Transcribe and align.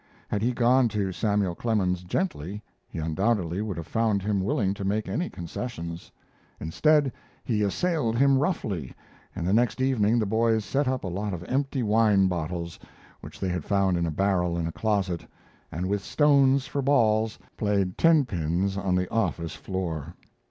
Had 0.29 0.41
he 0.41 0.51
gone 0.51 0.87
to 0.87 1.11
Samuel 1.11 1.53
Clemens 1.53 2.01
gently, 2.01 2.63
he 2.87 2.97
undoubtedly 2.97 3.61
would 3.61 3.77
have 3.77 3.85
found 3.85 4.23
him 4.23 4.41
willing 4.41 4.73
to 4.73 4.83
make 4.83 5.07
any 5.07 5.29
concessions. 5.29 6.11
Instead, 6.59 7.13
he 7.43 7.61
assailed 7.61 8.17
him 8.17 8.39
roughly, 8.39 8.95
and 9.35 9.45
the 9.45 9.53
next 9.53 9.79
evening 9.79 10.17
the 10.17 10.25
boys 10.25 10.65
set 10.65 10.87
up 10.87 11.03
a 11.03 11.07
lot 11.07 11.35
of 11.35 11.43
empty 11.43 11.83
wine 11.83 12.25
bottles, 12.25 12.79
which 13.19 13.39
they 13.39 13.49
had 13.49 13.63
found 13.63 13.95
in 13.95 14.07
a 14.07 14.09
barrel 14.09 14.57
in 14.57 14.65
a 14.65 14.71
closet, 14.71 15.23
and, 15.71 15.85
with 15.87 16.03
stones 16.03 16.65
for 16.65 16.81
balls, 16.81 17.37
played 17.55 17.95
tenpins 17.95 18.77
on 18.77 18.95
the 18.95 19.07
office 19.11 19.53
floor. 19.53 20.15